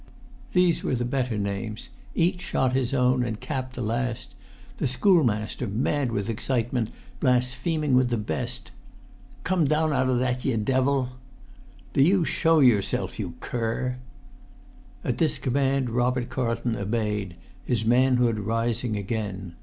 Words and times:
They 0.53 0.73
were 0.83 0.95
the 0.95 1.05
better 1.05 1.37
names; 1.37 1.89
each 2.15 2.41
shot 2.41 2.73
his 2.73 2.91
own, 2.91 3.23
and 3.23 3.39
capped 3.39 3.75
the 3.75 3.83
last; 3.83 4.33
the 4.79 4.87
schoolmaster, 4.87 5.67
mad 5.67 6.11
with 6.11 6.27
excitement, 6.27 6.89
blaspheming 7.19 7.93
with 7.93 8.09
the 8.09 8.17
best. 8.17 8.71
"Come 9.43 9.65
down 9.65 9.93
out 9.93 10.09
of 10.09 10.17
that, 10.17 10.43
ye 10.43 10.55
devil!" 10.57 11.09
"Do 11.93 12.01
you 12.01 12.25
show 12.25 12.61
yourself, 12.61 13.19
you 13.19 13.35
cur!" 13.41 13.97
And 15.03 15.19
this 15.19 15.37
command 15.37 15.91
Robert 15.91 16.29
Carlton 16.29 16.75
obeyed, 16.77 17.35
his 17.63 17.85
manhood 17.85 18.39
rising 18.39 18.95
yet 18.95 19.01
again. 19.01 19.55